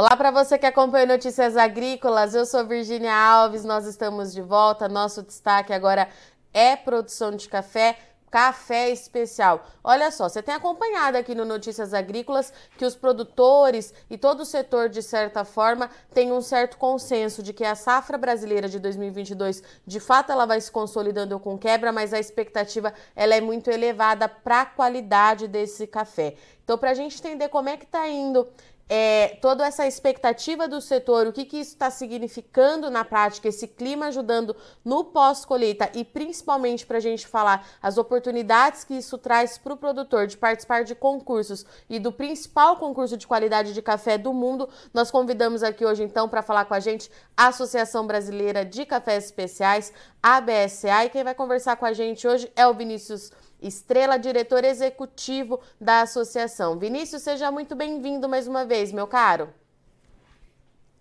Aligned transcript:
Olá 0.00 0.16
para 0.16 0.30
você 0.30 0.56
que 0.56 0.64
acompanha 0.64 1.04
Notícias 1.04 1.58
Agrícolas, 1.58 2.34
eu 2.34 2.46
sou 2.46 2.64
Virginia 2.64 3.14
Alves, 3.14 3.66
nós 3.66 3.84
estamos 3.84 4.32
de 4.32 4.40
volta. 4.40 4.88
Nosso 4.88 5.22
destaque 5.22 5.74
agora 5.74 6.08
é 6.54 6.74
produção 6.74 7.32
de 7.32 7.46
café 7.46 7.98
café 8.30 8.88
especial. 8.90 9.66
Olha 9.84 10.10
só, 10.10 10.28
você 10.28 10.42
tem 10.42 10.54
acompanhado 10.54 11.18
aqui 11.18 11.34
no 11.34 11.44
Notícias 11.44 11.92
Agrícolas 11.92 12.50
que 12.78 12.84
os 12.86 12.96
produtores 12.96 13.92
e 14.08 14.16
todo 14.16 14.40
o 14.40 14.46
setor, 14.46 14.88
de 14.88 15.02
certa 15.02 15.44
forma, 15.44 15.90
tem 16.14 16.32
um 16.32 16.40
certo 16.40 16.78
consenso 16.78 17.42
de 17.42 17.52
que 17.52 17.64
a 17.64 17.74
safra 17.74 18.16
brasileira 18.16 18.68
de 18.68 18.78
2022, 18.78 19.62
de 19.86 20.00
fato, 20.00 20.32
ela 20.32 20.46
vai 20.46 20.60
se 20.62 20.70
consolidando 20.70 21.38
com 21.40 21.58
quebra, 21.58 21.92
mas 21.92 22.14
a 22.14 22.18
expectativa 22.18 22.94
ela 23.14 23.34
é 23.34 23.40
muito 23.40 23.68
elevada 23.68 24.28
para 24.28 24.62
a 24.62 24.66
qualidade 24.66 25.46
desse 25.46 25.86
café. 25.86 26.36
Então, 26.64 26.78
para 26.78 26.92
a 26.92 26.94
gente 26.94 27.18
entender 27.18 27.48
como 27.48 27.68
é 27.68 27.76
que 27.76 27.84
está 27.84 28.08
indo 28.08 28.48
é, 28.92 29.38
toda 29.40 29.64
essa 29.64 29.86
expectativa 29.86 30.66
do 30.66 30.80
setor, 30.80 31.28
o 31.28 31.32
que, 31.32 31.44
que 31.44 31.58
isso 31.58 31.70
está 31.70 31.88
significando 31.92 32.90
na 32.90 33.04
prática, 33.04 33.46
esse 33.46 33.68
clima 33.68 34.06
ajudando 34.06 34.56
no 34.84 35.04
pós-colheita 35.04 35.88
e 35.94 36.04
principalmente 36.04 36.84
para 36.84 36.96
a 36.96 37.00
gente 37.00 37.24
falar 37.24 37.64
as 37.80 37.98
oportunidades 37.98 38.82
que 38.82 38.94
isso 38.94 39.16
traz 39.16 39.56
para 39.56 39.74
o 39.74 39.76
produtor 39.76 40.26
de 40.26 40.36
participar 40.36 40.82
de 40.82 40.96
concursos 40.96 41.64
e 41.88 42.00
do 42.00 42.10
principal 42.10 42.78
concurso 42.78 43.16
de 43.16 43.28
qualidade 43.28 43.72
de 43.72 43.80
café 43.80 44.18
do 44.18 44.32
mundo, 44.32 44.68
nós 44.92 45.08
convidamos 45.08 45.62
aqui 45.62 45.86
hoje 45.86 46.02
então 46.02 46.28
para 46.28 46.42
falar 46.42 46.64
com 46.64 46.74
a 46.74 46.80
gente 46.80 47.08
a 47.36 47.46
Associação 47.46 48.04
Brasileira 48.04 48.64
de 48.64 48.84
Cafés 48.84 49.26
Especiais, 49.26 49.92
a 50.20 50.40
BSA, 50.40 51.04
e 51.04 51.10
quem 51.10 51.22
vai 51.22 51.34
conversar 51.36 51.76
com 51.76 51.86
a 51.86 51.92
gente 51.92 52.26
hoje 52.26 52.50
é 52.56 52.66
o 52.66 52.74
Vinícius 52.74 53.30
Estrela, 53.62 54.18
diretor 54.18 54.64
executivo 54.64 55.60
da 55.80 56.02
associação. 56.02 56.78
Vinícius, 56.78 57.22
seja 57.22 57.50
muito 57.50 57.74
bem-vindo 57.74 58.28
mais 58.28 58.46
uma 58.48 58.64
vez, 58.64 58.92
meu 58.92 59.06
caro. 59.06 59.48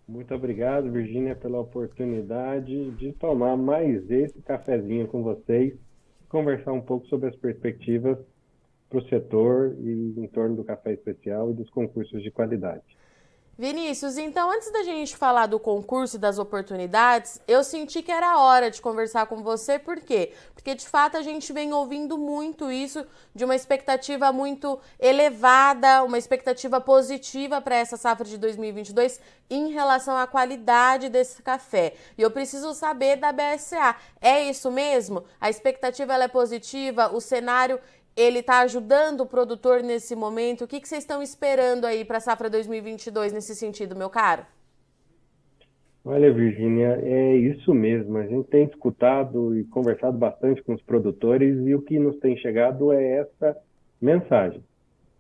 Muito 0.08 0.34
obrigado, 0.34 0.92
Virgínia, 0.92 1.36
pela 1.36 1.60
oportunidade 1.60 2.92
de 2.92 3.14
tomar 3.14 3.56
mais 3.56 4.10
esse 4.10 4.42
cafezinho 4.42 5.08
com 5.08 5.22
vocês, 5.22 5.74
conversar 6.28 6.74
um 6.74 6.82
pouco 6.82 7.06
sobre 7.08 7.30
as 7.30 7.36
perspectivas 7.36 8.18
para 8.90 9.00
o 9.00 9.08
setor 9.08 9.76
e 9.80 10.16
em 10.18 10.28
torno 10.28 10.56
do 10.56 10.64
café 10.64 10.94
especial 10.94 11.52
e 11.52 11.54
dos 11.54 11.70
concursos 11.70 12.23
de 12.23 12.32
qualidade. 12.32 12.98
Vinícius, 13.60 14.18
então 14.18 14.50
antes 14.50 14.72
da 14.72 14.84
gente 14.84 15.18
falar 15.18 15.46
do 15.46 15.60
concurso 15.60 16.16
e 16.16 16.20
das 16.20 16.40
oportunidades, 16.40 17.42
eu 17.46 17.62
senti 17.62 18.02
que 18.02 18.10
era 18.10 18.40
hora 18.40 18.72
de 18.72 18.82
conversar 18.82 19.26
com 19.26 19.44
você, 19.44 19.78
por 19.78 20.00
quê? 20.00 20.32
Porque 20.54 20.74
de 20.74 20.88
fato 20.88 21.18
a 21.18 21.22
gente 21.22 21.52
vem 21.52 21.74
ouvindo 21.74 22.18
muito 22.18 22.72
isso 22.72 23.06
de 23.36 23.44
uma 23.44 23.54
expectativa 23.54 24.32
muito 24.32 24.80
elevada, 24.98 26.06
uma 26.06 26.18
expectativa 26.18 26.80
positiva 26.80 27.60
para 27.60 27.76
essa 27.76 27.98
safra 27.98 28.26
de 28.26 28.38
2022 28.38 29.20
em 29.50 29.73
relação 29.73 30.16
à 30.16 30.26
qualidade 30.26 31.10
desse 31.10 31.42
café. 31.42 31.96
E 32.18 32.22
eu 32.22 32.32
preciso 32.32 32.73
saber 32.73 33.18
da 33.18 33.34
BSA, 33.34 33.94
é 34.22 34.42
isso 34.42 34.72
mesmo? 34.72 35.26
A 35.42 35.50
expectativa 35.50 36.14
é 36.14 36.28
positiva, 36.30 37.14
o 37.14 37.20
cenário 37.20 37.78
ele 38.20 38.39
está 38.39 38.59
ajudando 38.59 39.22
o 39.22 39.25
produtor 39.25 39.81
nesse 39.81 40.16
momento? 40.16 40.64
O 40.64 40.67
que, 40.67 40.81
que 40.81 40.88
vocês 40.88 41.03
estão 41.03 41.22
esperando 41.22 41.86
aí 41.86 42.03
para 42.03 42.17
a 42.17 42.22
safra 42.22 42.50
2022 42.50 43.31
nesse 43.31 43.56
sentido, 43.56 43.95
meu 43.95 44.09
caro? 44.09 44.44
Olha, 46.03 46.31
Virginia, 46.31 47.00
é 47.03 47.36
isso 47.36 47.73
mesmo. 47.73 48.17
A 48.17 48.26
gente 48.26 48.48
tem 48.50 48.66
escutado 48.66 49.58
e 49.58 49.64
conversado 49.66 50.17
bastante 50.17 50.61
com 50.64 50.73
os 50.73 50.81
produtores 50.81 51.58
e 51.66 51.76
o 51.76 51.81
que 51.81 52.00
nos 52.00 52.17
tem 52.20 52.36
chegado 52.38 52.92
é 52.92 53.20
essa 53.20 53.58
mensagem 54.02 54.64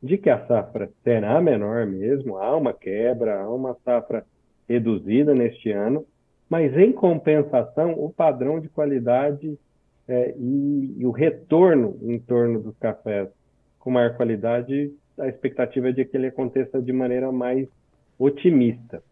de 0.01 0.17
que 0.17 0.29
a 0.29 0.45
safra 0.47 0.89
será 1.03 1.41
menor 1.41 1.85
mesmo, 1.85 2.37
há 2.37 2.55
uma 2.55 2.73
quebra, 2.73 3.41
há 3.41 3.49
uma 3.49 3.75
safra 3.83 4.25
reduzida 4.67 5.33
neste 5.33 5.71
ano, 5.71 6.05
mas 6.49 6.75
em 6.77 6.91
compensação 6.91 7.93
o 7.93 8.09
padrão 8.09 8.59
de 8.59 8.69
qualidade 8.69 9.59
é, 10.09 10.33
e, 10.35 10.95
e, 10.97 11.05
o 11.05 11.11
retorno 11.11 11.95
em 12.01 12.17
torno 12.17 12.59
dos 12.59 12.75
cafés 12.77 13.29
com 13.77 13.91
maior 13.91 14.15
qualidade, 14.15 14.91
a 15.19 15.27
expectativa 15.27 15.89
é 15.89 15.91
de 15.91 16.03
que 16.03 16.17
ele 16.17 16.27
aconteça 16.27 16.81
de 16.81 16.91
maneira 16.91 17.31
mais 17.31 17.67
otimista. 18.17 19.03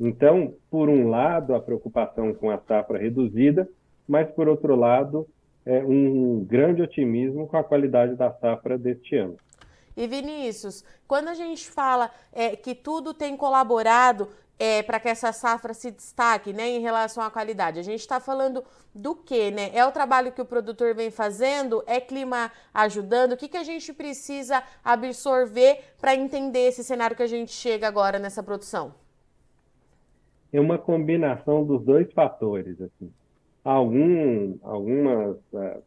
Então, 0.00 0.54
por 0.70 0.88
um 0.88 1.08
lado, 1.08 1.54
a 1.54 1.60
preocupação 1.60 2.32
com 2.32 2.50
a 2.50 2.58
safra 2.58 2.98
reduzida, 2.98 3.68
mas 4.08 4.30
por 4.30 4.48
outro 4.48 4.74
lado, 4.74 5.28
é 5.66 5.84
um 5.84 6.42
grande 6.44 6.80
otimismo 6.80 7.46
com 7.46 7.58
a 7.58 7.64
qualidade 7.64 8.14
da 8.14 8.32
safra 8.32 8.78
deste 8.78 9.16
ano. 9.16 9.36
E 9.94 10.06
Vinícius, 10.06 10.82
quando 11.06 11.28
a 11.28 11.34
gente 11.34 11.68
fala 11.68 12.10
é, 12.32 12.56
que 12.56 12.74
tudo 12.74 13.12
tem 13.12 13.36
colaborado 13.36 14.28
é, 14.58 14.82
para 14.82 14.98
que 14.98 15.08
essa 15.08 15.32
safra 15.32 15.72
se 15.72 15.90
destaque 15.90 16.52
né, 16.52 16.68
em 16.68 16.80
relação 16.80 17.22
à 17.22 17.30
qualidade? 17.30 17.78
A 17.78 17.82
gente 17.82 18.00
está 18.00 18.18
falando 18.18 18.64
do 18.94 19.14
que, 19.14 19.50
né? 19.50 19.70
É 19.72 19.84
o 19.86 19.92
trabalho 19.92 20.32
que 20.32 20.42
o 20.42 20.44
produtor 20.44 20.94
vem 20.94 21.10
fazendo? 21.10 21.82
É 21.86 22.00
clima 22.00 22.50
ajudando? 22.74 23.32
O 23.32 23.36
que, 23.36 23.48
que 23.48 23.56
a 23.56 23.62
gente 23.62 23.92
precisa 23.92 24.62
absorver 24.84 25.80
para 26.00 26.14
entender 26.14 26.68
esse 26.68 26.82
cenário 26.82 27.16
que 27.16 27.22
a 27.22 27.28
gente 27.28 27.52
chega 27.52 27.86
agora 27.86 28.18
nessa 28.18 28.42
produção? 28.42 28.94
É 30.52 30.60
uma 30.60 30.78
combinação 30.78 31.64
dos 31.64 31.84
dois 31.84 32.10
fatores. 32.12 32.80
Assim. 32.80 33.12
Algum, 33.64 34.56
algumas, 34.62 35.36
uh, 35.52 35.82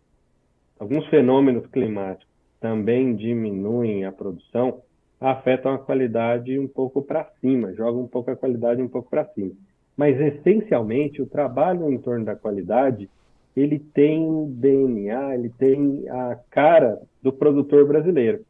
alguns 0.80 1.06
fenômenos 1.08 1.66
climáticos 1.68 2.32
também 2.60 3.16
diminuem 3.16 4.06
a 4.06 4.12
produção, 4.12 4.84
afetam 5.22 5.74
a 5.74 5.78
qualidade 5.78 6.58
um 6.58 6.68
pouco 6.68 7.04
para 7.04 7.30
cima, 7.40 7.74
jogam 7.74 8.02
um 8.02 8.08
pouco 8.08 8.32
a 8.32 8.36
qualidade 8.36 8.82
um 8.82 8.88
pouco 8.88 9.08
para 9.08 9.26
cima. 9.26 9.52
Mas, 9.96 10.20
essencialmente, 10.20 11.22
o 11.22 11.28
trabalho 11.28 11.92
em 11.92 12.00
torno 12.00 12.26
da 12.26 12.36
qualidade, 12.36 13.08
ele 13.56 13.78
tem 13.78 14.50
DNA, 14.50 15.36
ele 15.36 15.50
tem 15.50 16.10
a 16.10 16.40
cara 16.50 17.00
do 17.22 17.32
produtor 17.32 17.88
brasileiro. 17.88 18.44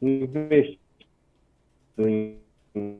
Investindo 0.00 0.78
em, 1.98 2.38
em, 2.74 2.98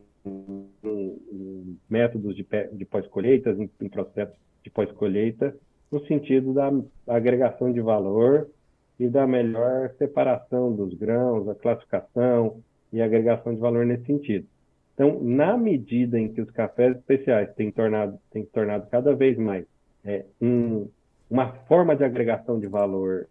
em 0.85 1.79
métodos 1.91 2.37
de, 2.37 2.47
de 2.73 2.85
pós-colheitas, 2.85 3.59
em, 3.59 3.69
em 3.81 3.89
processos 3.89 4.37
de 4.63 4.71
pós-colheita, 4.71 5.57
no 5.91 6.07
sentido 6.07 6.55
da 6.55 6.71
agregação 7.09 7.73
de 7.73 7.81
valor 7.81 8.49
e 8.97 9.09
da 9.09 9.27
melhor 9.27 9.91
separação 9.99 10.73
dos 10.73 10.95
grãos, 10.95 11.49
a 11.49 11.55
classificação, 11.57 12.63
e 12.93 13.01
agregação 13.01 13.55
de 13.55 13.61
valor 13.61 13.87
nesse 13.87 14.05
sentido. 14.05 14.47
Então, 14.95 15.19
na 15.23 15.57
medida 15.57 16.19
em 16.19 16.33
que 16.33 16.41
os 16.41 16.51
cafés 16.51 16.97
especiais 16.97 17.53
têm 17.55 17.71
tornado, 17.71 18.19
têm 18.31 18.45
tornado 18.45 18.89
cada 18.91 19.15
vez 19.15 19.39
mais 19.39 19.65
é, 20.05 20.25
um, 20.41 20.89
uma 21.31 21.53
forma 21.67 21.97
de 21.97 22.05
agregação 22.05 22.61
de 22.61 22.67
valor 22.67 23.27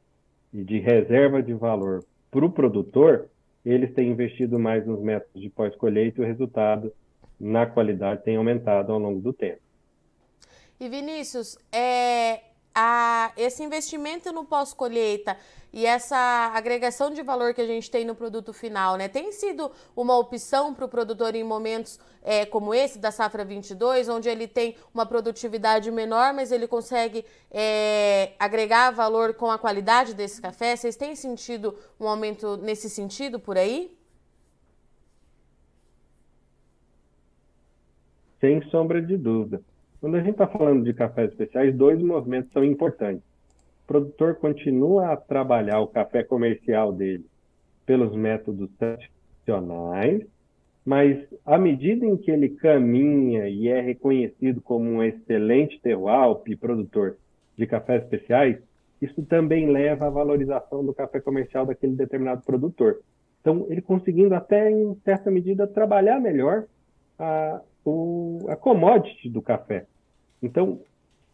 e 0.54 0.64
de 0.64 0.80
reserva 0.80 1.42
de 1.42 1.54
valor 1.54 2.04
para 2.32 2.46
o 2.46 2.52
produtor, 2.52 3.28
eles 3.64 3.94
têm 3.94 4.10
investido 4.10 4.58
mais 4.58 4.86
nos 4.86 5.00
métodos 5.00 5.42
de 5.42 5.50
pós-colheita 5.50 6.20
e 6.22 6.24
o 6.24 6.28
resultado 6.28 6.92
na 7.40 7.66
qualidade 7.66 8.24
tem 8.24 8.38
aumentado 8.38 8.92
ao 8.92 9.00
longo 9.00 9.20
do 9.20 9.32
tempo. 9.32 9.62
E 10.80 10.90
Vinícius, 10.90 11.58
é, 11.72 12.40
a, 12.74 13.32
esse 13.38 13.64
investimento 13.64 14.32
no 14.32 14.46
pós-colheita 14.46 15.38
e 15.74 15.86
essa 15.86 16.52
agregação 16.54 17.12
de 17.12 17.22
valor 17.22 17.54
que 17.54 17.62
a 17.62 17.66
gente 17.66 17.90
tem 17.90 18.04
no 18.04 18.14
produto 18.14 18.52
final, 18.52 18.98
né? 18.98 19.08
Tem 19.08 19.32
sido 19.32 19.72
uma 19.96 20.18
opção 20.18 20.74
para 20.74 20.86
o 20.86 20.90
produtor 20.90 21.34
em 21.34 21.44
momentos 21.44 22.00
é, 22.22 22.46
como 22.46 22.74
esse 22.74 23.00
da 23.00 23.10
safra 23.10 23.46
22, 23.46 24.10
onde 24.10 24.28
ele 24.28 24.48
tem 24.48 24.76
uma 24.94 25.06
produtividade 25.06 25.90
menor, 25.90 26.34
mas 26.34 26.52
ele 26.52 26.68
consegue 26.68 27.24
é, 27.50 28.34
agregar 28.38 28.92
valor 28.92 29.34
com 29.34 29.50
a 29.50 29.58
qualidade 29.58 30.14
desse 30.14 30.42
café? 30.42 30.76
Vocês 30.76 30.98
têm 30.98 31.16
sentido 31.16 31.74
um 32.00 32.08
aumento 32.08 32.58
nesse 32.58 32.90
sentido 32.90 33.40
por 33.40 33.58
aí? 33.58 33.98
Sem 38.42 38.62
sombra 38.70 39.02
de 39.02 39.16
dúvida. 39.16 39.62
Quando 40.02 40.16
a 40.16 40.20
gente 40.20 40.32
está 40.32 40.48
falando 40.48 40.84
de 40.84 40.96
cafés 40.96 41.30
especiais, 41.30 41.76
dois 41.76 42.02
movimentos 42.02 42.52
são 42.52 42.64
importantes. 42.64 43.24
O 43.84 43.88
produtor 43.88 44.36
continua 44.36 45.14
a 45.14 45.16
trabalhar 45.16 45.80
o 45.80 45.88
café 45.88 46.24
comercial 46.24 46.92
dele 46.92 47.24
pelos 47.86 48.16
métodos 48.16 48.68
tradicionais, 48.80 50.26
mas 50.84 51.24
à 51.46 51.56
medida 51.60 52.04
em 52.04 52.18
que 52.18 52.32
ele 52.32 52.50
caminha 52.50 53.48
e 53.48 53.68
é 53.68 53.80
reconhecido 53.80 54.60
como 54.60 54.90
um 54.90 55.04
excelente 55.04 55.80
terroir 55.80 56.36
e 56.48 56.56
produtor 56.56 57.18
de 57.56 57.68
cafés 57.68 58.02
especiais, 58.02 58.58
isso 59.00 59.22
também 59.24 59.70
leva 59.70 60.08
à 60.08 60.10
valorização 60.10 60.84
do 60.84 60.96
café 60.96 61.20
comercial 61.20 61.64
daquele 61.64 61.96
determinado 61.96 62.42
produtor. 62.44 63.02
Então, 63.40 63.68
ele 63.70 63.82
conseguindo 63.82 64.34
até 64.34 64.72
em 64.72 64.96
certa 65.04 65.30
medida 65.30 65.68
trabalhar 65.68 66.20
melhor 66.20 66.66
a, 67.20 67.62
o, 67.86 68.46
a 68.50 68.56
commodity 68.56 69.30
do 69.30 69.42
café. 69.42 69.86
Então, 70.42 70.80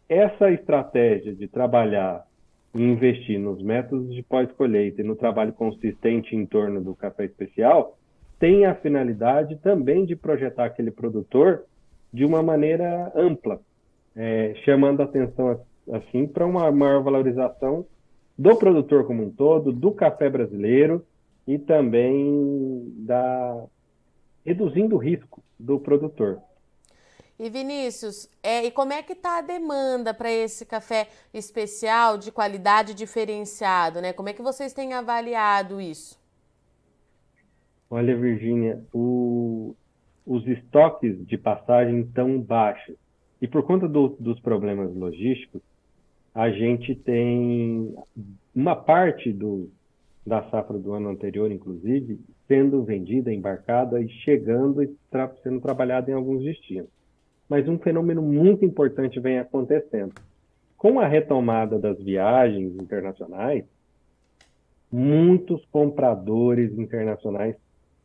essa 0.08 0.50
estratégia 0.50 1.34
de 1.34 1.46
trabalhar 1.46 2.26
e 2.74 2.82
investir 2.82 3.38
nos 3.38 3.62
métodos 3.62 4.14
de 4.14 4.22
pós-colheita 4.22 5.00
e 5.00 5.04
no 5.04 5.16
trabalho 5.16 5.52
consistente 5.52 6.34
em 6.36 6.46
torno 6.46 6.80
do 6.80 6.94
café 6.94 7.24
especial 7.24 7.96
tem 8.38 8.66
a 8.66 8.74
finalidade 8.74 9.56
também 9.56 10.04
de 10.04 10.14
projetar 10.14 10.66
aquele 10.66 10.90
produtor 10.90 11.64
de 12.12 12.24
uma 12.24 12.42
maneira 12.42 13.12
ampla, 13.14 13.60
é, 14.14 14.54
chamando 14.64 15.02
atenção 15.02 15.60
assim 15.92 16.26
para 16.26 16.46
uma 16.46 16.70
maior 16.70 17.02
valorização 17.02 17.84
do 18.38 18.56
produtor 18.56 19.04
como 19.06 19.24
um 19.24 19.30
todo, 19.30 19.72
do 19.72 19.90
café 19.90 20.30
brasileiro 20.30 21.04
e 21.46 21.58
também 21.58 22.92
da 22.98 23.64
reduzindo 24.48 24.96
o 24.96 24.98
risco 24.98 25.42
do 25.58 25.78
produtor. 25.78 26.40
E 27.38 27.48
Vinícius, 27.48 28.28
é, 28.42 28.64
e 28.64 28.70
como 28.70 28.92
é 28.92 29.02
que 29.02 29.12
está 29.12 29.38
a 29.38 29.42
demanda 29.42 30.12
para 30.12 30.30
esse 30.32 30.66
café 30.66 31.08
especial 31.32 32.18
de 32.18 32.32
qualidade 32.32 32.94
diferenciado, 32.94 34.00
né? 34.00 34.12
Como 34.12 34.28
é 34.28 34.32
que 34.32 34.42
vocês 34.42 34.72
têm 34.72 34.92
avaliado 34.92 35.80
isso? 35.80 36.18
Olha, 37.88 38.16
Virgínia, 38.16 38.82
os 38.92 40.46
estoques 40.46 41.24
de 41.26 41.38
passagem 41.38 42.00
estão 42.00 42.40
baixos. 42.40 42.96
E 43.40 43.46
por 43.46 43.62
conta 43.62 43.86
do, 43.86 44.08
dos 44.18 44.40
problemas 44.40 44.92
logísticos, 44.94 45.62
a 46.34 46.50
gente 46.50 46.94
tem 46.94 47.94
uma 48.54 48.74
parte 48.74 49.32
do, 49.32 49.70
da 50.26 50.42
safra 50.50 50.76
do 50.76 50.92
ano 50.92 51.08
anterior, 51.08 51.52
inclusive, 51.52 52.18
sendo 52.48 52.82
vendida, 52.82 53.32
embarcada 53.32 54.00
e 54.00 54.08
chegando 54.08 54.82
e 54.82 54.88
tra 55.10 55.30
sendo 55.42 55.60
trabalhada 55.60 56.10
em 56.10 56.14
alguns 56.14 56.42
destinos 56.42 56.90
mas 57.48 57.66
um 57.66 57.78
fenômeno 57.78 58.20
muito 58.20 58.64
importante 58.64 59.18
vem 59.18 59.38
acontecendo. 59.38 60.12
Com 60.76 61.00
a 61.00 61.06
retomada 61.06 61.78
das 61.78 61.98
viagens 61.98 62.74
internacionais, 62.76 63.64
muitos 64.92 65.64
compradores 65.66 66.76
internacionais 66.78 67.56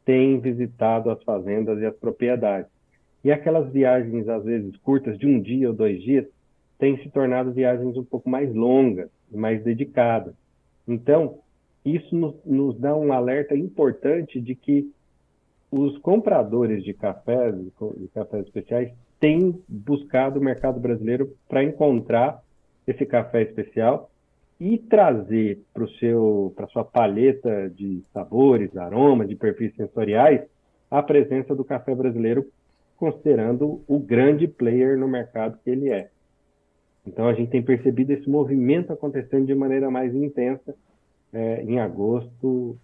têm 0.06 0.40
visitado 0.40 1.10
as 1.10 1.22
fazendas 1.24 1.80
e 1.80 1.86
as 1.86 1.96
propriedades. 1.96 2.72
E 3.24 3.32
aquelas 3.32 3.72
viagens, 3.72 4.28
às 4.28 4.44
vezes 4.44 4.76
curtas, 4.78 5.18
de 5.18 5.28
um 5.28 5.40
dia 5.40 5.70
ou 5.70 5.76
dois 5.76 6.02
dias, 6.02 6.26
têm 6.80 6.98
se 6.98 7.10
tornado 7.10 7.52
viagens 7.52 7.96
um 7.96 8.04
pouco 8.04 8.30
mais 8.30 8.54
longas, 8.54 9.10
mais 9.32 9.64
dedicadas. 9.64 10.34
Então, 10.88 11.40
isso 11.86 12.16
nos, 12.16 12.36
nos 12.46 12.80
dá 12.80 12.96
um 12.96 13.12
alerta 13.12 13.56
importante 13.56 14.40
de 14.40 14.56
que 14.56 14.90
os 15.72 15.98
compradores 16.00 16.84
de 16.84 16.94
cafés, 16.94 17.56
de 17.56 18.08
cafés 18.14 18.46
especiais, 18.46 18.92
tem 19.20 19.60
buscado 19.68 20.40
o 20.40 20.44
mercado 20.44 20.80
brasileiro 20.80 21.34
para 21.48 21.64
encontrar 21.64 22.42
esse 22.86 23.06
café 23.06 23.42
especial 23.42 24.12
e 24.60 24.78
trazer 24.78 25.62
para 25.74 25.88
seu 26.00 26.54
para 26.56 26.68
sua 26.68 26.84
paleta 26.86 27.70
de 27.70 28.04
sabores, 28.14 28.76
aromas, 28.78 29.28
de 29.28 29.36
perfis 29.36 29.76
sensoriais 29.76 30.42
a 30.92 31.02
presença 31.02 31.56
do 31.56 31.66
café 31.66 31.96
brasileiro, 31.96 32.46
considerando 32.98 33.82
o 33.88 33.98
grande 33.98 34.48
player 34.48 34.96
no 34.96 35.08
mercado 35.08 35.58
que 35.64 35.72
ele 35.72 35.90
é. 35.90 36.10
Então 37.06 37.28
a 37.28 37.34
gente 37.34 37.50
tem 37.50 37.64
percebido 37.64 38.12
esse 38.12 38.30
movimento 38.30 38.94
acontecendo 38.94 39.48
de 39.48 39.56
maneira 39.56 39.90
mais 39.90 40.14
intensa 40.14 40.76
é, 41.34 41.64
em 41.64 41.80
agosto 41.80 42.78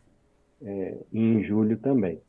é, 0.62 0.98
e 1.12 1.20
em 1.20 1.44
julho 1.44 1.78
também. 1.78 2.22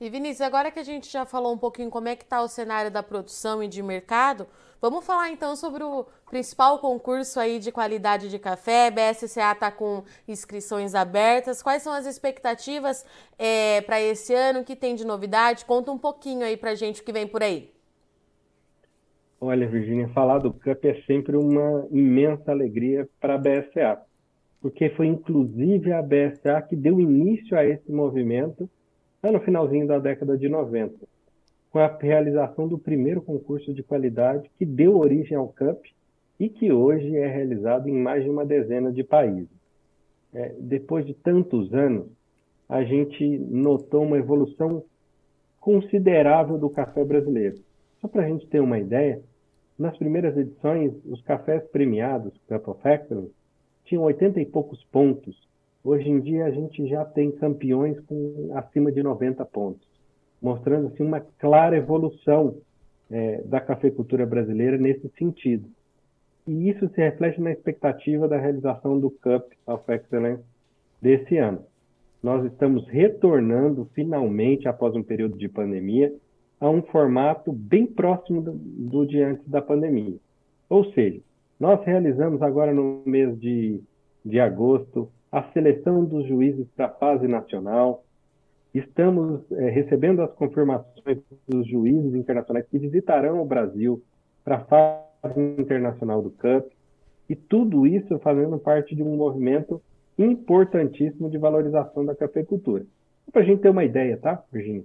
E 0.00 0.10
Vinícius, 0.10 0.40
agora 0.40 0.70
que 0.70 0.78
a 0.80 0.84
gente 0.84 1.10
já 1.10 1.24
falou 1.24 1.54
um 1.54 1.58
pouquinho 1.58 1.88
como 1.88 2.08
é 2.08 2.16
que 2.16 2.24
está 2.24 2.42
o 2.42 2.48
cenário 2.48 2.90
da 2.90 3.02
produção 3.02 3.62
e 3.62 3.68
de 3.68 3.82
mercado, 3.82 4.46
vamos 4.80 5.06
falar 5.06 5.30
então 5.30 5.54
sobre 5.54 5.84
o 5.84 6.04
principal 6.28 6.78
concurso 6.80 7.38
aí 7.38 7.58
de 7.58 7.70
qualidade 7.70 8.28
de 8.28 8.38
café. 8.38 8.90
BSCA 8.90 9.52
está 9.52 9.70
com 9.70 10.02
inscrições 10.26 10.94
abertas. 10.94 11.62
Quais 11.62 11.82
são 11.82 11.92
as 11.92 12.06
expectativas 12.06 13.06
é, 13.38 13.80
para 13.82 14.00
esse 14.00 14.34
ano? 14.34 14.60
O 14.60 14.64
que 14.64 14.74
tem 14.74 14.96
de 14.96 15.06
novidade? 15.06 15.64
Conta 15.64 15.92
um 15.92 15.98
pouquinho 15.98 16.44
aí 16.44 16.56
para 16.56 16.72
a 16.72 16.74
gente 16.74 17.00
o 17.00 17.04
que 17.04 17.12
vem 17.12 17.26
por 17.26 17.42
aí. 17.42 17.72
Olha, 19.40 19.68
Virginia, 19.68 20.08
falar 20.08 20.38
do 20.38 20.52
CUP 20.52 20.88
é 20.88 21.02
sempre 21.06 21.36
uma 21.36 21.86
imensa 21.90 22.50
alegria 22.50 23.08
para 23.20 23.34
a 23.34 23.38
BSA, 23.38 24.02
porque 24.64 24.88
foi 24.88 25.08
inclusive 25.08 25.92
a 25.92 26.00
BSA 26.00 26.62
que 26.62 26.74
deu 26.74 26.98
início 26.98 27.54
a 27.54 27.66
esse 27.66 27.92
movimento 27.92 28.66
lá 29.22 29.30
no 29.30 29.38
finalzinho 29.40 29.86
da 29.86 29.98
década 29.98 30.38
de 30.38 30.48
90, 30.48 31.06
com 31.70 31.78
a 31.78 31.86
realização 31.86 32.66
do 32.66 32.78
primeiro 32.78 33.20
concurso 33.20 33.74
de 33.74 33.82
qualidade 33.82 34.50
que 34.56 34.64
deu 34.64 34.96
origem 34.96 35.36
ao 35.36 35.48
CUP 35.48 35.94
e 36.40 36.48
que 36.48 36.72
hoje 36.72 37.14
é 37.14 37.26
realizado 37.26 37.90
em 37.90 37.92
mais 37.92 38.24
de 38.24 38.30
uma 38.30 38.46
dezena 38.46 38.90
de 38.90 39.04
países. 39.04 39.50
É, 40.32 40.54
depois 40.58 41.04
de 41.04 41.12
tantos 41.12 41.74
anos, 41.74 42.06
a 42.66 42.82
gente 42.84 43.36
notou 43.40 44.02
uma 44.02 44.16
evolução 44.16 44.82
considerável 45.60 46.56
do 46.56 46.70
café 46.70 47.04
brasileiro. 47.04 47.58
Só 48.00 48.08
para 48.08 48.24
a 48.24 48.28
gente 48.28 48.46
ter 48.46 48.60
uma 48.60 48.78
ideia, 48.78 49.20
nas 49.78 49.94
primeiras 49.98 50.34
edições, 50.38 50.94
os 51.04 51.20
cafés 51.20 51.62
premiados, 51.64 52.32
Cup 52.48 52.66
of 52.66 52.80
Excellence, 52.88 53.43
tinham 53.84 54.02
80 54.04 54.40
e 54.40 54.46
poucos 54.46 54.82
pontos 54.84 55.36
Hoje 55.84 56.08
em 56.08 56.18
dia 56.18 56.46
a 56.46 56.50
gente 56.50 56.88
já 56.88 57.04
tem 57.04 57.30
campeões 57.30 58.00
com 58.06 58.48
acima 58.54 58.90
de 58.90 59.02
90 59.02 59.44
pontos, 59.44 59.86
mostrando 60.40 60.86
assim 60.86 61.04
uma 61.04 61.20
clara 61.38 61.76
evolução 61.76 62.56
é, 63.10 63.42
da 63.42 63.60
cafeicultura 63.60 64.24
brasileira 64.24 64.78
nesse 64.78 65.10
sentido. 65.18 65.68
E 66.46 66.70
isso 66.70 66.88
se 66.88 66.96
reflete 66.96 67.38
na 67.38 67.52
expectativa 67.52 68.26
da 68.26 68.38
realização 68.38 68.98
do 68.98 69.10
Cup 69.10 69.52
of 69.66 69.92
Excellence 69.92 70.42
desse 71.02 71.36
ano. 71.36 71.60
Nós 72.22 72.42
estamos 72.46 72.88
retornando 72.88 73.86
finalmente, 73.92 74.66
após 74.66 74.94
um 74.94 75.02
período 75.02 75.36
de 75.36 75.50
pandemia, 75.50 76.14
a 76.58 76.70
um 76.70 76.80
formato 76.80 77.52
bem 77.52 77.86
próximo 77.86 78.40
do, 78.40 78.52
do 78.52 79.04
de 79.04 79.20
antes 79.20 79.46
da 79.46 79.60
pandemia. 79.60 80.16
Ou 80.70 80.90
seja, 80.92 81.20
nós 81.58 81.84
realizamos 81.84 82.42
agora 82.42 82.72
no 82.72 83.02
mês 83.06 83.38
de, 83.38 83.80
de 84.24 84.40
agosto 84.40 85.10
a 85.30 85.42
seleção 85.52 86.04
dos 86.04 86.26
juízes 86.26 86.66
para 86.76 86.86
a 86.86 86.90
fase 86.90 87.26
nacional. 87.26 88.04
Estamos 88.72 89.40
é, 89.52 89.70
recebendo 89.70 90.22
as 90.22 90.32
confirmações 90.32 91.18
dos 91.48 91.66
juízes 91.68 92.14
internacionais 92.14 92.66
que 92.68 92.78
visitarão 92.78 93.40
o 93.40 93.44
Brasil 93.44 94.02
para 94.44 94.56
a 94.56 94.64
fase 94.64 95.40
internacional 95.58 96.22
do 96.22 96.30
CUP. 96.30 96.72
E 97.28 97.34
tudo 97.34 97.86
isso 97.86 98.18
fazendo 98.18 98.58
parte 98.58 98.94
de 98.94 99.02
um 99.02 99.16
movimento 99.16 99.80
importantíssimo 100.18 101.30
de 101.30 101.38
valorização 101.38 102.04
da 102.04 102.14
cafeicultura. 102.14 102.84
Para 103.32 103.42
a 103.42 103.44
gente 103.44 103.62
ter 103.62 103.70
uma 103.70 103.84
ideia, 103.84 104.16
tá, 104.16 104.42
Virginia? 104.52 104.84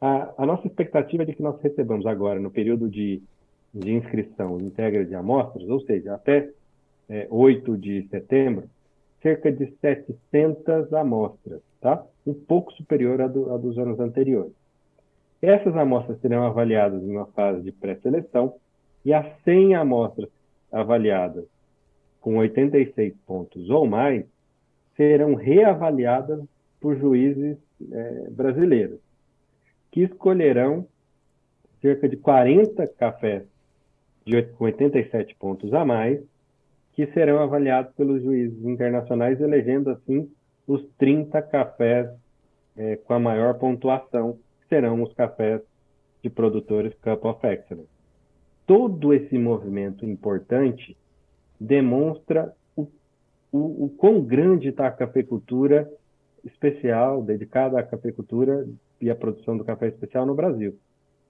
A, 0.00 0.32
a, 0.38 0.46
nossa 0.46 0.66
expectativa 0.66 1.24
é 1.24 1.26
de 1.26 1.34
que 1.34 1.42
nós 1.42 1.60
recebamos 1.60 2.06
agora, 2.06 2.40
no 2.40 2.50
período 2.50 2.88
de, 2.88 3.22
de 3.72 3.92
inscrição 3.92 4.60
entrega 4.60 5.04
de 5.04 5.14
amostras, 5.14 5.68
ou 5.68 5.80
seja, 5.80 6.14
até 6.14 6.50
é, 7.08 7.26
8 7.30 7.76
de 7.76 8.06
setembro, 8.08 8.68
cerca 9.22 9.52
de 9.52 9.72
700 9.80 10.92
amostras, 10.92 11.60
tá? 11.80 12.04
um 12.26 12.34
pouco 12.34 12.72
superior 12.72 13.20
à, 13.20 13.26
do, 13.26 13.52
à 13.54 13.58
dos 13.58 13.78
anos 13.78 14.00
anteriores. 14.00 14.52
Essas 15.42 15.74
amostras 15.76 16.20
serão 16.20 16.44
avaliadas 16.44 17.02
em 17.02 17.10
uma 17.10 17.26
fase 17.26 17.62
de 17.62 17.72
pré-seleção 17.72 18.54
e 19.04 19.12
as 19.12 19.26
100 19.44 19.74
amostras 19.74 20.28
avaliadas 20.70 21.44
com 22.20 22.36
86 22.36 23.14
pontos 23.26 23.70
ou 23.70 23.86
mais 23.86 24.24
serão 24.96 25.34
reavaliadas 25.34 26.40
por 26.80 26.96
juízes 26.96 27.56
é, 27.90 28.30
brasileiros, 28.30 29.00
que 29.90 30.02
escolherão 30.02 30.86
cerca 31.80 32.08
de 32.08 32.16
40 32.16 32.86
cafés 32.88 33.44
de, 34.24 34.42
com 34.42 34.64
87 34.64 35.34
pontos 35.36 35.72
a 35.72 35.84
mais 35.84 36.20
que 36.92 37.06
serão 37.12 37.38
avaliados 37.38 37.94
pelos 37.94 38.22
juízes 38.22 38.64
internacionais, 38.64 39.40
elegendo 39.40 39.90
assim 39.90 40.30
os 40.66 40.84
30 40.98 41.40
cafés 41.42 42.08
é, 42.76 42.96
com 42.96 43.14
a 43.14 43.18
maior 43.18 43.54
pontuação, 43.54 44.38
que 44.60 44.68
serão 44.68 45.02
os 45.02 45.12
cafés 45.14 45.62
de 46.22 46.28
produtores 46.28 46.94
Cup 46.94 47.24
of 47.24 47.46
Excellence. 47.46 47.88
Todo 48.66 49.14
esse 49.14 49.38
movimento 49.38 50.04
importante 50.04 50.96
demonstra 51.58 52.52
o, 52.76 52.86
o, 53.50 53.84
o 53.86 53.94
quão 53.96 54.20
grande 54.22 54.68
está 54.68 54.86
a 54.86 54.92
cafeicultura 54.92 55.90
especial, 56.44 57.22
dedicada 57.22 57.78
à 57.78 57.82
cafeicultura 57.82 58.66
e 59.00 59.10
à 59.10 59.14
produção 59.14 59.56
do 59.56 59.64
café 59.64 59.88
especial 59.88 60.24
no 60.24 60.34
Brasil. 60.34 60.78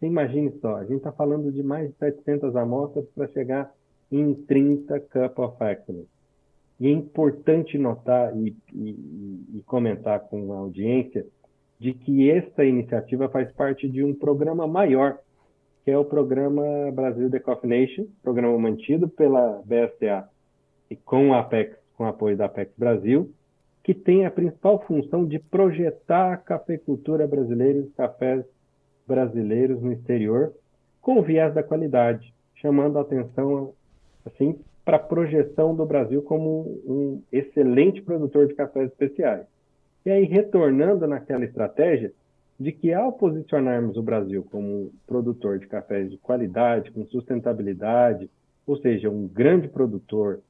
Imagine 0.02 0.52
só, 0.60 0.76
a 0.76 0.84
gente 0.84 0.96
está 0.96 1.12
falando 1.12 1.52
de 1.52 1.62
mais 1.62 1.90
de 1.90 1.96
700 1.96 2.56
amostras 2.56 3.04
para 3.14 3.28
chegar 3.28 3.72
em 4.10 4.34
30 4.34 4.98
Cup 5.00 5.38
of 5.38 5.56
Excellence. 5.62 6.08
E 6.78 6.86
é 6.86 6.90
importante 6.90 7.76
notar 7.76 8.34
e, 8.34 8.56
e, 8.72 9.58
e 9.58 9.62
comentar 9.66 10.20
com 10.20 10.52
a 10.54 10.56
audiência 10.56 11.26
de 11.78 11.92
que 11.92 12.30
esta 12.30 12.64
iniciativa 12.64 13.28
faz 13.28 13.52
parte 13.52 13.88
de 13.88 14.02
um 14.02 14.14
programa 14.14 14.66
maior, 14.66 15.18
que 15.84 15.90
é 15.90 15.98
o 15.98 16.04
programa 16.04 16.62
Brasil 16.92 17.30
The 17.30 17.38
Coffee 17.38 17.68
Nation, 17.68 18.06
programa 18.22 18.58
mantido 18.58 19.08
pela 19.08 19.62
BSA 19.64 20.28
e 20.90 20.96
com 20.96 21.34
a 21.34 21.40
Apex, 21.40 21.76
com 21.96 22.06
apoio 22.06 22.36
da 22.36 22.46
Apex 22.46 22.72
Brasil, 22.76 23.30
que 23.82 23.94
tem 23.94 24.24
a 24.24 24.30
principal 24.30 24.82
função 24.86 25.26
de 25.26 25.38
projetar 25.38 26.32
a 26.32 26.36
cafeicultura 26.36 27.26
brasileira 27.26 27.78
e 27.78 27.82
os 27.82 27.92
cafés 27.94 28.44
brasileiros 29.10 29.82
no 29.82 29.92
exterior 29.92 30.52
com 31.00 31.18
o 31.18 31.22
viés 31.22 31.52
da 31.52 31.64
qualidade, 31.64 32.32
chamando 32.54 32.96
a 32.96 33.02
atenção 33.02 33.74
assim 34.24 34.56
para 34.84 34.96
a 34.96 35.00
projeção 35.00 35.74
do 35.74 35.84
Brasil 35.84 36.22
como 36.22 36.80
um 36.86 37.22
excelente 37.32 38.00
produtor 38.00 38.46
de 38.46 38.54
cafés 38.54 38.88
especiais. 38.88 39.44
E 40.06 40.10
aí 40.10 40.24
retornando 40.24 41.08
naquela 41.08 41.44
estratégia 41.44 42.12
de 42.58 42.70
que 42.70 42.92
ao 42.92 43.12
posicionarmos 43.12 43.96
o 43.96 44.02
Brasil 44.02 44.46
como 44.48 44.92
produtor 45.06 45.58
de 45.58 45.66
cafés 45.66 46.08
de 46.08 46.18
qualidade, 46.18 46.92
com 46.92 47.04
sustentabilidade, 47.06 48.30
ou 48.64 48.76
seja, 48.76 49.10
um 49.10 49.26
grande 49.26 49.66
produtor 49.66 50.40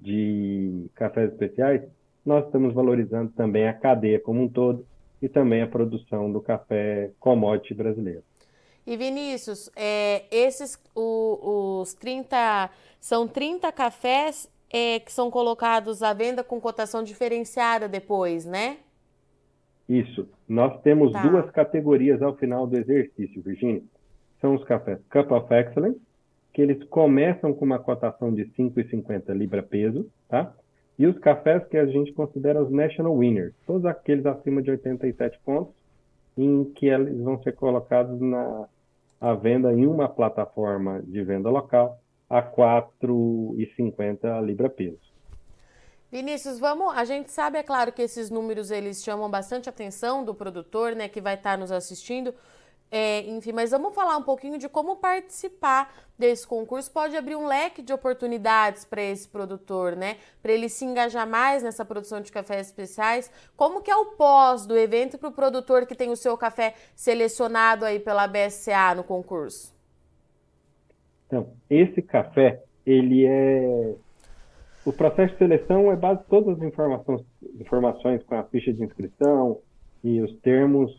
de 0.00 0.86
cafés 0.96 1.30
especiais, 1.30 1.82
nós 2.26 2.44
estamos 2.46 2.74
valorizando 2.74 3.30
também 3.32 3.68
a 3.68 3.72
cadeia 3.72 4.18
como 4.18 4.42
um 4.42 4.48
todo 4.48 4.84
e 5.20 5.28
também 5.28 5.62
a 5.62 5.66
produção 5.66 6.30
do 6.30 6.40
café 6.40 7.10
commodity 7.18 7.74
brasileiro. 7.74 8.22
E 8.86 8.96
Vinícius, 8.96 9.70
é, 9.76 10.24
esses 10.30 10.78
o, 10.94 11.80
os 11.80 11.94
30 11.94 12.70
são 12.98 13.28
30 13.28 13.70
cafés 13.72 14.50
é, 14.72 15.00
que 15.00 15.12
são 15.12 15.30
colocados 15.30 16.02
à 16.02 16.12
venda 16.12 16.42
com 16.42 16.60
cotação 16.60 17.02
diferenciada 17.02 17.88
depois, 17.88 18.44
né? 18.44 18.78
Isso. 19.88 20.28
Nós 20.48 20.80
temos 20.82 21.12
tá. 21.12 21.22
duas 21.22 21.50
categorias 21.50 22.22
ao 22.22 22.36
final 22.36 22.66
do 22.66 22.76
exercício, 22.76 23.42
Virginia. 23.42 23.82
São 24.40 24.54
os 24.54 24.64
cafés 24.64 25.00
Cup 25.10 25.30
of 25.32 25.52
Excellence, 25.52 26.00
que 26.52 26.62
eles 26.62 26.82
começam 26.84 27.52
com 27.52 27.64
uma 27.64 27.78
cotação 27.78 28.32
de 28.32 28.44
5,50 28.56 29.34
libra 29.34 29.62
peso, 29.62 30.08
tá? 30.28 30.54
E 31.00 31.06
os 31.06 31.18
cafés 31.18 31.66
que 31.68 31.78
a 31.78 31.86
gente 31.86 32.12
considera 32.12 32.62
os 32.62 32.70
National 32.70 33.16
Winners, 33.16 33.54
todos 33.66 33.86
aqueles 33.86 34.26
acima 34.26 34.60
de 34.60 34.70
87 34.70 35.40
pontos, 35.42 35.72
em 36.36 36.64
que 36.74 36.88
eles 36.88 37.18
vão 37.22 37.42
ser 37.42 37.52
colocados 37.52 38.20
na 38.20 38.68
venda 39.40 39.72
em 39.72 39.86
uma 39.86 40.10
plataforma 40.10 41.00
de 41.02 41.24
venda 41.24 41.48
local 41.48 41.98
a 42.28 42.42
4,50 42.42 44.44
libra 44.44 44.68
peso. 44.68 45.00
Vinícius, 46.12 46.60
vamos. 46.60 46.94
A 46.94 47.06
gente 47.06 47.32
sabe, 47.32 47.56
é 47.56 47.62
claro, 47.62 47.92
que 47.92 48.02
esses 48.02 48.28
números 48.28 48.70
eles 48.70 49.02
chamam 49.02 49.30
bastante 49.30 49.70
atenção 49.70 50.22
do 50.22 50.34
produtor, 50.34 50.94
né, 50.94 51.08
que 51.08 51.22
vai 51.22 51.32
estar 51.32 51.56
nos 51.56 51.72
assistindo. 51.72 52.34
É, 52.92 53.20
enfim, 53.28 53.52
mas 53.52 53.70
vamos 53.70 53.94
falar 53.94 54.16
um 54.16 54.22
pouquinho 54.22 54.58
de 54.58 54.68
como 54.68 54.96
participar 54.96 55.94
desse 56.18 56.44
concurso 56.46 56.90
pode 56.90 57.16
abrir 57.16 57.36
um 57.36 57.46
leque 57.46 57.82
de 57.82 57.92
oportunidades 57.92 58.84
para 58.84 59.00
esse 59.00 59.28
produtor, 59.28 59.94
né? 59.94 60.16
Para 60.42 60.52
ele 60.52 60.68
se 60.68 60.84
engajar 60.84 61.26
mais 61.26 61.62
nessa 61.62 61.84
produção 61.84 62.20
de 62.20 62.32
cafés 62.32 62.66
especiais. 62.66 63.30
Como 63.56 63.80
que 63.80 63.90
é 63.90 63.96
o 63.96 64.16
pós 64.16 64.66
do 64.66 64.76
evento 64.76 65.18
para 65.18 65.28
o 65.28 65.32
produtor 65.32 65.86
que 65.86 65.94
tem 65.94 66.10
o 66.10 66.16
seu 66.16 66.36
café 66.36 66.74
selecionado 66.96 67.84
aí 67.84 68.00
pela 68.00 68.26
BSCA 68.26 68.94
no 68.96 69.04
concurso? 69.04 69.72
Então, 71.26 71.52
esse 71.70 72.02
café, 72.02 72.60
ele 72.84 73.24
é 73.24 73.94
o 74.84 74.92
processo 74.92 75.32
de 75.34 75.38
seleção 75.38 75.92
é 75.92 75.96
base 75.96 76.22
todas 76.28 76.56
as 76.56 76.62
informações, 76.62 77.22
informações 77.60 78.22
com 78.24 78.34
a 78.34 78.42
ficha 78.44 78.72
de 78.72 78.82
inscrição 78.82 79.58
e 80.02 80.20
os 80.20 80.34
termos 80.40 80.90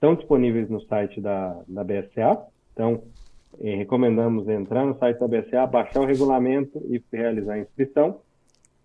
estão 0.00 0.14
disponíveis 0.14 0.70
no 0.70 0.80
site 0.80 1.20
da, 1.20 1.60
da 1.68 1.84
BSA. 1.84 2.42
Então, 2.72 3.02
eh, 3.60 3.76
recomendamos 3.76 4.48
entrar 4.48 4.86
no 4.86 4.98
site 4.98 5.18
da 5.18 5.28
BSA, 5.28 5.66
baixar 5.66 6.00
o 6.00 6.06
regulamento 6.06 6.82
e 6.88 7.02
realizar 7.12 7.54
a 7.54 7.58
inscrição 7.58 8.18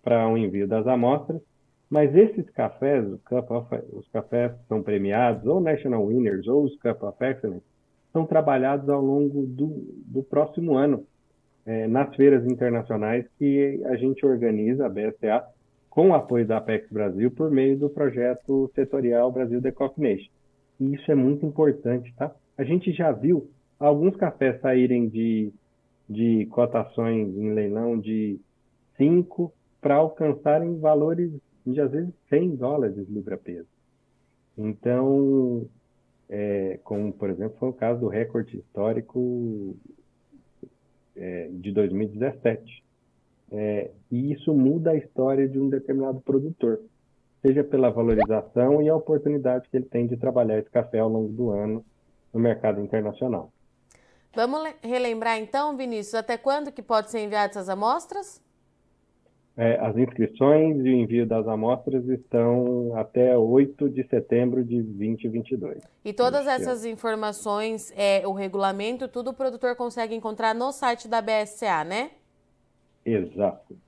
para 0.02 0.28
o 0.28 0.36
envio 0.36 0.68
das 0.68 0.86
amostras. 0.86 1.40
Mas 1.88 2.14
esses 2.14 2.50
cafés, 2.50 3.06
of, 3.30 3.66
os 3.94 4.06
cafés 4.08 4.52
que 4.52 4.68
são 4.68 4.82
premiados, 4.82 5.46
ou 5.46 5.58
National 5.58 6.04
Winners, 6.04 6.46
ou 6.46 6.64
os 6.64 6.76
Cup 6.76 7.02
of 7.02 7.24
Excellence, 7.24 7.64
são 8.12 8.26
trabalhados 8.26 8.88
ao 8.90 9.00
longo 9.00 9.46
do, 9.46 9.68
do 10.06 10.22
próximo 10.22 10.76
ano 10.76 11.06
é, 11.64 11.86
nas 11.86 12.14
feiras 12.14 12.44
internacionais 12.44 13.26
que 13.38 13.82
a 13.86 13.96
gente 13.96 14.26
organiza, 14.26 14.84
a 14.84 14.88
BSA, 14.90 15.44
com 15.88 16.10
o 16.10 16.14
apoio 16.14 16.46
da 16.46 16.58
Apex 16.58 16.90
Brasil, 16.90 17.30
por 17.30 17.50
meio 17.50 17.78
do 17.78 17.88
projeto 17.88 18.70
setorial 18.74 19.32
Brasil 19.32 19.62
The 19.62 19.72
Coffee 19.72 20.02
Nation. 20.02 20.35
E 20.80 20.94
isso 20.94 21.10
é 21.10 21.14
muito 21.14 21.44
importante, 21.46 22.12
tá? 22.16 22.34
A 22.56 22.64
gente 22.64 22.92
já 22.92 23.12
viu 23.12 23.48
alguns 23.78 24.16
cafés 24.16 24.60
saírem 24.60 25.08
de, 25.08 25.52
de 26.08 26.46
cotações 26.46 27.36
em 27.36 27.52
leilão 27.52 27.98
de 27.98 28.38
5 28.96 29.52
para 29.80 29.96
alcançarem 29.96 30.78
valores 30.78 31.30
de, 31.66 31.80
às 31.80 31.90
vezes, 31.90 32.14
100 32.28 32.56
dólares 32.56 33.08
libra-peso. 33.08 33.68
Então, 34.56 35.66
é, 36.28 36.78
como, 36.82 37.12
por 37.12 37.30
exemplo, 37.30 37.56
foi 37.58 37.68
o 37.68 37.74
caso 37.74 38.00
do 38.00 38.08
recorde 38.08 38.58
histórico 38.58 39.76
é, 41.14 41.48
de 41.52 41.72
2017. 41.72 42.84
É, 43.52 43.90
e 44.10 44.32
isso 44.32 44.52
muda 44.54 44.90
a 44.90 44.96
história 44.96 45.48
de 45.48 45.58
um 45.58 45.68
determinado 45.68 46.20
produtor, 46.20 46.80
seja 47.46 47.62
pela 47.62 47.90
valorização 47.90 48.82
e 48.82 48.88
a 48.88 48.96
oportunidade 48.96 49.68
que 49.68 49.76
ele 49.76 49.86
tem 49.86 50.06
de 50.06 50.16
trabalhar 50.16 50.58
esse 50.58 50.68
café 50.68 50.98
ao 50.98 51.08
longo 51.08 51.32
do 51.32 51.50
ano 51.50 51.84
no 52.34 52.40
mercado 52.40 52.80
internacional. 52.80 53.52
Vamos 54.34 54.60
relembrar 54.82 55.38
então, 55.38 55.76
Vinícius, 55.76 56.14
até 56.14 56.36
quando 56.36 56.72
que 56.72 56.82
pode 56.82 57.10
ser 57.10 57.20
enviadas 57.20 57.56
essas 57.56 57.68
amostras? 57.68 58.44
É, 59.56 59.78
as 59.80 59.96
inscrições 59.96 60.76
e 60.84 60.90
o 60.90 60.92
envio 60.92 61.26
das 61.26 61.48
amostras 61.48 62.06
estão 62.08 62.94
até 62.94 63.38
8 63.38 63.88
de 63.88 64.06
setembro 64.06 64.62
de 64.62 64.82
2022. 64.82 65.82
E 66.04 66.12
todas 66.12 66.46
essas 66.46 66.84
informações, 66.84 67.90
é, 67.96 68.26
o 68.26 68.32
regulamento, 68.32 69.08
tudo 69.08 69.30
o 69.30 69.34
produtor 69.34 69.74
consegue 69.74 70.14
encontrar 70.14 70.54
no 70.54 70.72
site 70.72 71.08
da 71.08 71.22
BSCA, 71.22 71.84
né? 71.84 72.10
Exato. 73.02 73.78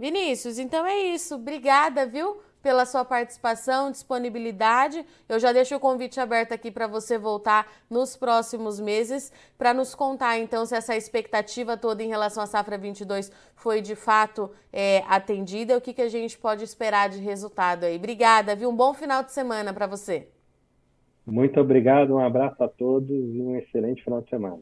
Vinícius, 0.00 0.58
então 0.58 0.86
é 0.86 0.98
isso. 0.98 1.34
Obrigada, 1.34 2.06
viu? 2.06 2.40
pela 2.62 2.84
sua 2.84 3.04
participação, 3.04 3.90
disponibilidade. 3.90 5.04
Eu 5.28 5.38
já 5.38 5.52
deixo 5.52 5.74
o 5.74 5.80
convite 5.80 6.20
aberto 6.20 6.52
aqui 6.52 6.70
para 6.70 6.86
você 6.86 7.18
voltar 7.18 7.66
nos 7.88 8.16
próximos 8.16 8.78
meses 8.78 9.32
para 9.56 9.72
nos 9.72 9.94
contar 9.94 10.38
então 10.38 10.66
se 10.66 10.74
essa 10.74 10.94
expectativa 10.94 11.74
toda 11.76 12.02
em 12.02 12.08
relação 12.08 12.42
à 12.42 12.46
safra 12.46 12.76
22 12.76 13.32
foi 13.54 13.80
de 13.80 13.94
fato 13.94 14.50
é, 14.70 15.02
atendida, 15.08 15.76
o 15.76 15.80
que, 15.80 15.94
que 15.94 16.02
a 16.02 16.08
gente 16.08 16.38
pode 16.38 16.62
esperar 16.62 17.08
de 17.08 17.18
resultado 17.18 17.84
aí. 17.84 17.96
Obrigada, 17.96 18.54
viu? 18.54 18.68
Um 18.68 18.76
bom 18.76 18.92
final 18.92 19.22
de 19.22 19.32
semana 19.32 19.72
para 19.72 19.86
você. 19.86 20.28
Muito 21.26 21.58
obrigado, 21.60 22.14
um 22.14 22.18
abraço 22.18 22.62
a 22.62 22.68
todos 22.68 23.10
e 23.10 23.40
um 23.40 23.56
excelente 23.56 24.04
final 24.04 24.20
de 24.20 24.28
semana. 24.28 24.60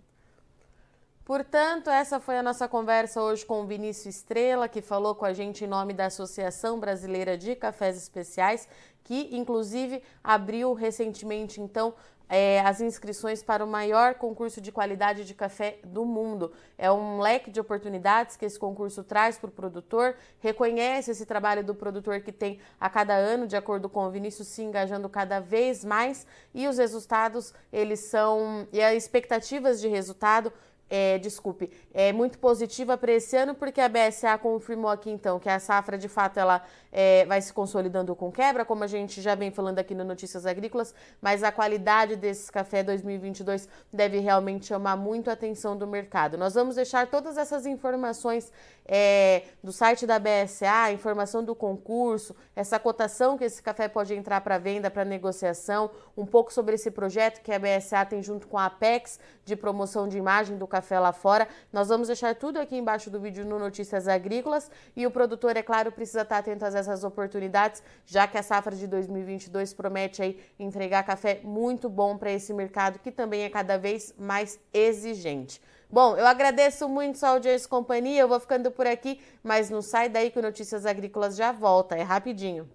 Portanto, 1.28 1.90
essa 1.90 2.18
foi 2.18 2.38
a 2.38 2.42
nossa 2.42 2.66
conversa 2.66 3.20
hoje 3.20 3.44
com 3.44 3.60
o 3.60 3.66
Vinícius 3.66 4.16
Estrela, 4.16 4.66
que 4.66 4.80
falou 4.80 5.14
com 5.14 5.26
a 5.26 5.34
gente 5.34 5.62
em 5.62 5.66
nome 5.66 5.92
da 5.92 6.06
Associação 6.06 6.80
Brasileira 6.80 7.36
de 7.36 7.54
Cafés 7.54 7.98
Especiais, 7.98 8.66
que 9.04 9.28
inclusive 9.36 10.02
abriu 10.24 10.72
recentemente, 10.72 11.60
então, 11.60 11.92
é, 12.30 12.60
as 12.60 12.80
inscrições 12.80 13.42
para 13.42 13.62
o 13.62 13.68
maior 13.68 14.14
concurso 14.14 14.58
de 14.58 14.72
qualidade 14.72 15.26
de 15.26 15.34
café 15.34 15.78
do 15.84 16.02
mundo. 16.06 16.50
É 16.78 16.90
um 16.90 17.20
leque 17.20 17.50
de 17.50 17.60
oportunidades 17.60 18.34
que 18.34 18.46
esse 18.46 18.58
concurso 18.58 19.04
traz 19.04 19.36
para 19.36 19.48
o 19.48 19.52
produtor, 19.52 20.14
reconhece 20.40 21.10
esse 21.10 21.26
trabalho 21.26 21.62
do 21.62 21.74
produtor 21.74 22.20
que 22.20 22.32
tem 22.32 22.58
a 22.80 22.88
cada 22.88 23.14
ano, 23.14 23.46
de 23.46 23.54
acordo 23.54 23.86
com 23.88 24.02
o 24.06 24.10
Vinícius, 24.10 24.48
se 24.48 24.62
engajando 24.62 25.10
cada 25.10 25.40
vez 25.40 25.84
mais 25.84 26.26
e 26.54 26.66
os 26.66 26.78
resultados, 26.78 27.52
eles 27.70 28.00
são, 28.00 28.66
e 28.72 28.80
as 28.80 28.94
expectativas 28.94 29.78
de 29.78 29.88
resultado 29.88 30.50
é, 30.90 31.18
desculpe, 31.18 31.70
é 31.92 32.12
muito 32.12 32.38
positiva 32.38 32.96
para 32.96 33.12
esse 33.12 33.36
ano, 33.36 33.54
porque 33.54 33.80
a 33.80 33.88
BSA 33.88 34.38
confirmou 34.38 34.90
aqui 34.90 35.10
então 35.10 35.38
que 35.38 35.48
a 35.48 35.58
safra 35.58 35.98
de 35.98 36.08
fato 36.08 36.40
ela 36.40 36.62
é, 36.90 37.26
vai 37.26 37.40
se 37.42 37.52
consolidando 37.52 38.16
com 38.16 38.32
quebra, 38.32 38.64
como 38.64 38.84
a 38.84 38.86
gente 38.86 39.20
já 39.20 39.34
vem 39.34 39.50
falando 39.50 39.78
aqui 39.78 39.94
no 39.94 40.04
Notícias 40.04 40.46
Agrícolas, 40.46 40.94
mas 41.20 41.42
a 41.42 41.52
qualidade 41.52 42.16
desses 42.16 42.48
café 42.48 42.82
2022 42.82 43.68
deve 43.92 44.18
realmente 44.18 44.66
chamar 44.66 44.96
muito 44.96 45.28
a 45.28 45.34
atenção 45.34 45.76
do 45.76 45.86
mercado. 45.86 46.38
Nós 46.38 46.54
vamos 46.54 46.76
deixar 46.76 47.06
todas 47.06 47.36
essas 47.36 47.66
informações 47.66 48.50
é, 48.86 49.42
do 49.62 49.70
site 49.70 50.06
da 50.06 50.18
BSA, 50.18 50.92
informação 50.92 51.44
do 51.44 51.54
concurso, 51.54 52.34
essa 52.56 52.78
cotação 52.78 53.36
que 53.36 53.44
esse 53.44 53.62
café 53.62 53.86
pode 53.86 54.14
entrar 54.14 54.40
para 54.40 54.56
venda, 54.56 54.90
para 54.90 55.04
negociação, 55.04 55.90
um 56.16 56.24
pouco 56.24 56.50
sobre 56.50 56.76
esse 56.76 56.90
projeto 56.90 57.42
que 57.42 57.52
a 57.52 57.58
BSA 57.58 58.06
tem 58.06 58.22
junto 58.22 58.46
com 58.46 58.56
a 58.56 58.64
Apex 58.64 59.20
de 59.44 59.54
promoção 59.54 60.08
de 60.08 60.16
imagem 60.16 60.56
do 60.56 60.66
café 60.66 60.77
lá 61.00 61.12
fora. 61.12 61.48
Nós 61.72 61.88
vamos 61.88 62.08
deixar 62.08 62.34
tudo 62.34 62.58
aqui 62.58 62.76
embaixo 62.76 63.10
do 63.10 63.20
vídeo 63.20 63.44
no 63.44 63.58
Notícias 63.58 64.08
Agrícolas 64.08 64.70
e 64.96 65.06
o 65.06 65.10
produtor, 65.10 65.56
é 65.56 65.62
claro, 65.62 65.92
precisa 65.92 66.22
estar 66.22 66.38
atento 66.38 66.64
às 66.64 66.74
essas 66.74 67.04
oportunidades, 67.04 67.82
já 68.06 68.26
que 68.26 68.38
a 68.38 68.42
safra 68.42 68.74
de 68.74 68.86
2022 68.86 69.72
promete 69.74 70.22
aí 70.22 70.40
entregar 70.58 71.02
café 71.02 71.40
muito 71.42 71.88
bom 71.88 72.16
para 72.16 72.32
esse 72.32 72.52
mercado 72.52 72.98
que 72.98 73.10
também 73.10 73.42
é 73.42 73.50
cada 73.50 73.76
vez 73.76 74.14
mais 74.18 74.58
exigente. 74.72 75.60
Bom, 75.90 76.16
eu 76.16 76.26
agradeço 76.26 76.86
muito 76.86 77.18
sua 77.18 77.30
audiência 77.30 77.66
e 77.66 77.70
companhia, 77.70 78.20
eu 78.20 78.28
vou 78.28 78.38
ficando 78.38 78.70
por 78.70 78.86
aqui, 78.86 79.20
mas 79.42 79.70
não 79.70 79.80
sai 79.80 80.08
daí 80.08 80.30
que 80.30 80.38
o 80.38 80.42
Notícias 80.42 80.84
Agrícolas 80.84 81.34
já 81.34 81.50
volta, 81.50 81.96
é 81.96 82.02
rapidinho. 82.02 82.68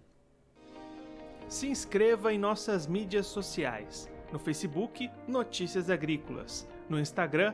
Se 1.48 1.68
inscreva 1.68 2.34
em 2.34 2.40
nossas 2.40 2.88
mídias 2.88 3.28
sociais. 3.28 4.10
No 4.32 4.40
Facebook, 4.40 5.12
Notícias 5.28 5.92
Agrícolas. 5.92 6.68
No 6.90 7.00
Instagram, 7.00 7.54